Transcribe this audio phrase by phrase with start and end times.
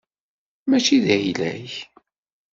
[0.69, 1.73] Mačči d ayla-k.